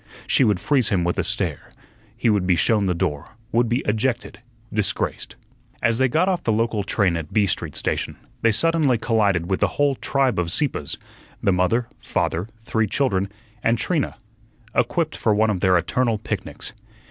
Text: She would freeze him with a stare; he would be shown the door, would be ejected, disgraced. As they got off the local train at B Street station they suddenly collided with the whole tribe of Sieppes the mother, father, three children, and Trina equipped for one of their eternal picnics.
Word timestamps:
She 0.25 0.43
would 0.43 0.59
freeze 0.59 0.89
him 0.89 1.03
with 1.03 1.19
a 1.19 1.23
stare; 1.23 1.69
he 2.17 2.27
would 2.27 2.47
be 2.47 2.55
shown 2.55 2.85
the 2.85 2.95
door, 2.95 3.35
would 3.51 3.69
be 3.69 3.83
ejected, 3.85 4.39
disgraced. 4.73 5.35
As 5.83 5.99
they 5.99 6.07
got 6.09 6.27
off 6.27 6.41
the 6.41 6.51
local 6.51 6.83
train 6.83 7.15
at 7.15 7.31
B 7.31 7.45
Street 7.45 7.75
station 7.75 8.17
they 8.41 8.51
suddenly 8.51 8.97
collided 8.97 9.47
with 9.47 9.59
the 9.59 9.67
whole 9.77 9.93
tribe 9.93 10.39
of 10.39 10.51
Sieppes 10.51 10.97
the 11.43 11.53
mother, 11.53 11.87
father, 11.99 12.47
three 12.63 12.87
children, 12.87 13.31
and 13.61 13.77
Trina 13.77 14.17
equipped 14.73 15.15
for 15.15 15.35
one 15.35 15.51
of 15.51 15.59
their 15.59 15.77
eternal 15.77 16.17
picnics. 16.17 16.73